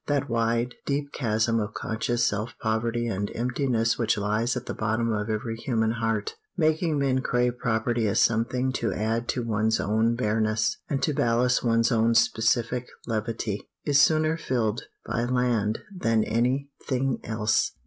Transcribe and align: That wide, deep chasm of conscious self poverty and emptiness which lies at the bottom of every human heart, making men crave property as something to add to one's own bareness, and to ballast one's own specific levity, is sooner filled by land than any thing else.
That 0.07 0.31
wide, 0.31 0.73
deep 0.87 1.11
chasm 1.11 1.59
of 1.59 1.75
conscious 1.75 2.25
self 2.25 2.55
poverty 2.59 3.05
and 3.05 3.29
emptiness 3.35 3.99
which 3.99 4.17
lies 4.17 4.57
at 4.57 4.65
the 4.65 4.73
bottom 4.73 5.11
of 5.13 5.29
every 5.29 5.55
human 5.55 5.91
heart, 5.91 6.33
making 6.57 6.97
men 6.97 7.21
crave 7.21 7.59
property 7.59 8.07
as 8.07 8.19
something 8.19 8.71
to 8.73 8.91
add 8.91 9.27
to 9.27 9.43
one's 9.43 9.79
own 9.79 10.15
bareness, 10.15 10.75
and 10.89 11.03
to 11.03 11.13
ballast 11.13 11.63
one's 11.63 11.91
own 11.91 12.15
specific 12.15 12.87
levity, 13.05 13.69
is 13.85 13.99
sooner 14.01 14.37
filled 14.37 14.81
by 15.05 15.23
land 15.25 15.77
than 15.95 16.23
any 16.23 16.71
thing 16.87 17.19
else. 17.23 17.73